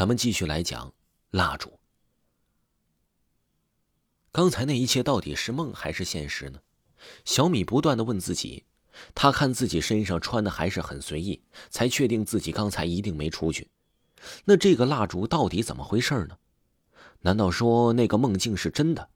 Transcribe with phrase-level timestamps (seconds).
[0.00, 0.94] 咱们继续来讲
[1.30, 1.78] 蜡烛。
[4.32, 6.58] 刚才那一切到底是梦还是现实呢？
[7.26, 8.64] 小米不断的问自己。
[9.14, 13.68] 他看自己身上穿的还是很随意，才确定自己刚才一定没出去。
[14.46, 16.38] 那这个蜡烛到底怎么回事呢？
[17.20, 19.10] 难道说那个梦境是真的？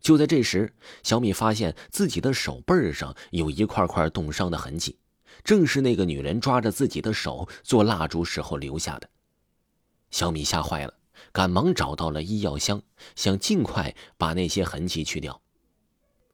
[0.00, 0.72] 就在这时，
[1.02, 4.96] 小米发现自己的手背上有一块块冻伤的痕迹，
[5.42, 9.10] 正是那个女人抓着自己的手做蜡烛时候留下的。
[10.10, 10.94] 小米吓坏了，
[11.32, 12.82] 赶忙找到了医药箱，
[13.14, 15.40] 想尽快把那些痕迹去掉，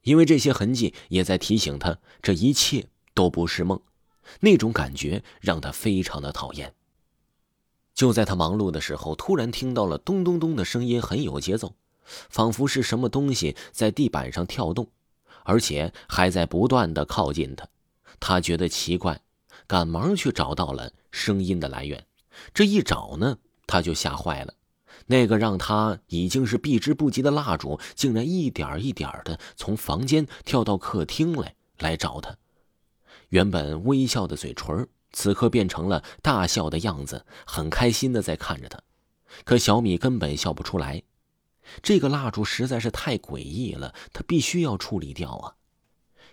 [0.03, 3.81] 因为这些痕迹也在提醒他，这一切都不是梦。
[4.41, 6.75] 那种感觉让他非常的讨厌。
[7.95, 14.89] 就在他忙碌的时候，突然听到了咚咚咚的声音，很有节奏，仿佛是什么东西在地板上跳动，
[15.45, 17.69] 而且还在不断的靠近他。
[18.19, 19.21] 他觉得奇怪，
[19.67, 22.07] 赶忙去找到了声音的来源。
[22.53, 23.39] 这一找呢？
[23.75, 24.55] 他就吓坏了，
[25.07, 32.37] 那个让他已经是避之不及的蜡烛，竟然一点一点的从房间跳到客厅来，来找他。
[33.31, 38.81] 原本微笑的嘴唇，此刻变成了大笑的样子，很开心的在看着他。
[39.43, 41.03] 可小米根本笑不出来，
[41.83, 45.57] 这个蜡烛实在是太诡异了，他必须要处理掉啊！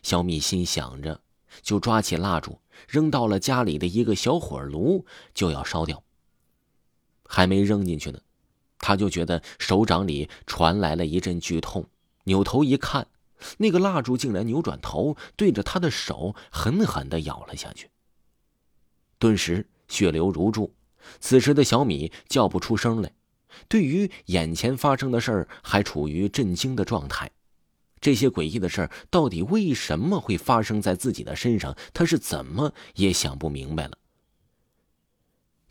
[0.04, 1.20] 小米心想着，
[1.64, 6.04] 就抓起蜡烛，扔到了家里的一个小火炉，就要烧掉。
[7.34, 8.20] 还没扔进去呢，
[8.78, 11.86] 他就觉得手掌里传来了一阵剧痛，
[12.26, 13.08] 扭头一看，
[13.58, 17.90] 那个蜡烛竟然扭转头，对着他的手狠狠的咬了下去。
[19.18, 20.74] 顿时血流如注，
[21.22, 23.14] 此时的小米叫不出声来，
[23.70, 27.32] 对于眼前发生的事儿还处于震惊的状态。
[28.02, 31.78] 这些诡异的事儿到底为什么会发生在自己的身上？
[31.94, 33.98] 他是怎么也想不明白了。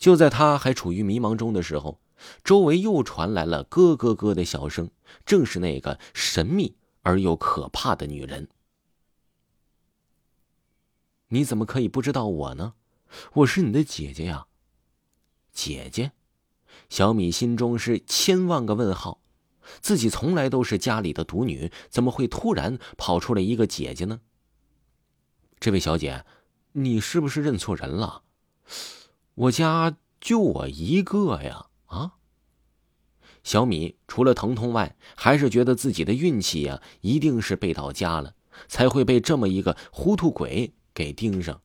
[0.01, 2.01] 就在他还处于迷茫中的时候，
[2.43, 4.91] 周围又传来了咯咯咯的笑声，
[5.27, 8.49] 正是那个神秘而又可怕的女人。
[11.29, 12.73] 你怎么可以不知道我呢？
[13.35, 14.47] 我是你的姐姐呀，
[15.53, 16.13] 姐姐。
[16.89, 19.21] 小米心中是千万个问号，
[19.81, 24.21] 自己从来都是家里的独女，怎么会突然跑出来一个姐姐呢？
[25.59, 26.25] 这位小姐，
[26.73, 28.23] 你是不是认错人了？
[29.41, 31.69] 我家就我一个呀！
[31.87, 32.13] 啊，
[33.43, 38.35] 小米除了疼痛外，还是觉得自己的运气呀，一定是背到家了，
[38.69, 41.63] 才会被这么一个糊涂鬼给盯上。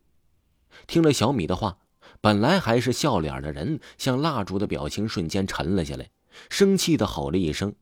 [0.87, 1.79] 听了小米的话，
[2.21, 6.11] 本来还是笑脸的人，像蜡烛的表情瞬间沉了下来，
[6.49, 7.75] 生气的吼了一声。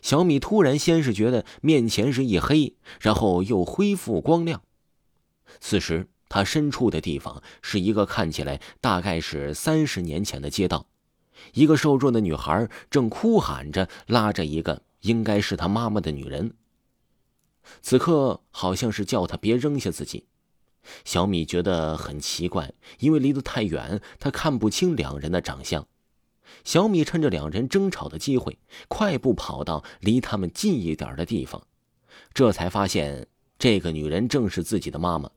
[0.00, 4.62] 小米突然先是觉得面前是一黑，然后又恢复光亮。
[5.60, 6.08] 此时。
[6.30, 10.86] 他身处的地方是一个看起来大概是三十年前的街道，
[11.52, 16.54] 一个瘦弱的女孩正哭喊着拉着一个应该是她妈妈的女人。
[17.82, 20.24] 此刻好像是叫她别扔下自己。
[21.04, 25.86] 小米觉得很奇怪，因为离得太远，她看不清两人的长相。
[26.62, 31.66] 小米趁着两人争吵的机会，快步跑到离他们近一点的地方，
[32.32, 33.26] 这才发现
[33.58, 35.30] 这个女人正是自己的妈妈。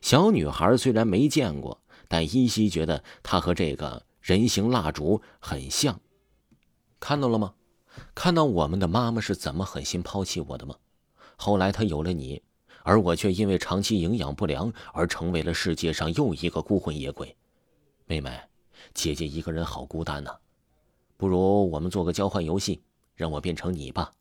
[0.00, 6.00] 小女孩虽然没见过，但依稀觉得她和这个人形蜡烛很像。
[7.00, 7.54] 看到了吗？
[8.14, 10.74] 看到我们的妈妈是怎么狠心抛弃我的吗？
[11.36, 12.42] 后来她有了你，
[12.82, 17.36] 而我却因为长期营养不良而成为了世界上又一个孤魂野鬼。
[18.06, 18.38] 妹妹，
[18.94, 20.36] 姐姐一个人好孤单呐，
[21.16, 22.82] 不如我们做个交换游戏，
[23.14, 24.12] 让我变成你吧。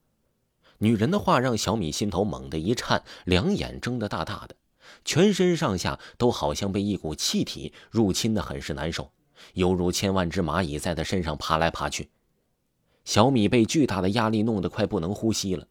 [0.77, 4.55] 女人的话让小米心头猛地一颤，两眼睁得大大的。
[5.03, 9.11] 全身上下都好像被一股气体入侵的很是难受，
[9.53, 12.09] 犹如千万只蚂蚁在他身上爬来爬去。
[13.03, 15.67] 小米被巨大的压力弄得快不能呼吸了，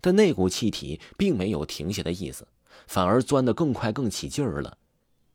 [0.00, 2.46] 但那股气体并没有停下的意思，
[2.86, 4.76] 反而钻得更快更起劲儿了，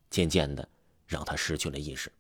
[0.10, 0.68] 渐渐的
[1.06, 2.12] 让他失去了意识。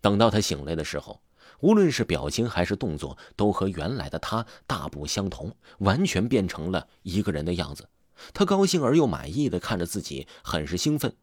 [0.00, 1.20] 等到他醒来的时候，
[1.60, 7.88] 无论是表情还是动作，都和原来的他大不相同，完全变成了一个人的样子。
[8.32, 11.16] 他高兴而又满意的看着自己，很是兴奋。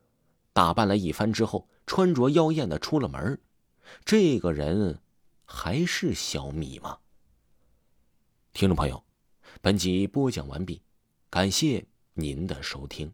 [0.54, 3.40] 打扮了一番之后，穿着妖艳的出了门。
[4.04, 5.00] 这个人
[5.46, 7.00] 还是小米吗？
[8.54, 9.04] 听众朋友，
[9.62, 10.82] 本集播讲完毕，
[11.30, 13.14] 感谢您的收听。